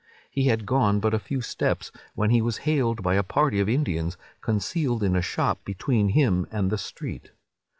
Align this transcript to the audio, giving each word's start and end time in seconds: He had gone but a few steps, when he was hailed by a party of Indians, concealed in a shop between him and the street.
He 0.31 0.45
had 0.45 0.65
gone 0.65 0.99
but 0.99 1.13
a 1.13 1.19
few 1.19 1.41
steps, 1.41 1.91
when 2.15 2.31
he 2.31 2.41
was 2.41 2.57
hailed 2.65 3.03
by 3.03 3.13
a 3.13 3.21
party 3.21 3.59
of 3.59 3.69
Indians, 3.69 4.17
concealed 4.41 5.03
in 5.03 5.15
a 5.15 5.21
shop 5.21 5.63
between 5.63 6.09
him 6.09 6.47
and 6.51 6.71
the 6.71 6.79
street. 6.79 7.29